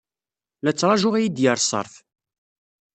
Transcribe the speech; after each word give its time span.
La 0.63 0.71
ttṛajuɣ 0.73 1.13
ad 1.15 1.21
iyi-d-yerr 1.23 1.59
ṣṣerf. 1.63 1.93